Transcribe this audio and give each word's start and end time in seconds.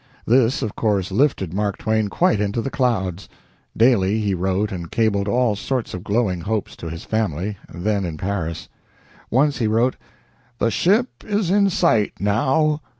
This, 0.25 0.63
of 0.63 0.75
course, 0.75 1.11
lifted 1.11 1.53
Mark 1.53 1.77
Twain 1.77 2.07
quite 2.07 2.39
into 2.41 2.59
the 2.59 2.71
clouds. 2.71 3.29
Daily 3.77 4.19
he 4.19 4.33
wrote 4.33 4.71
and 4.71 4.89
cabled 4.89 5.27
all 5.27 5.55
sorts 5.55 5.93
of 5.93 6.03
glowing 6.03 6.41
hopes 6.41 6.75
to 6.77 6.89
his 6.89 7.03
family, 7.03 7.59
then 7.71 8.03
in 8.03 8.17
Paris. 8.17 8.67
Once 9.29 9.59
he 9.59 9.67
wrote: 9.67 9.97
"The 10.57 10.71
ship 10.71 11.23
is 11.23 11.51
in 11.51 11.69
sight 11.69 12.13
now 12.19 12.81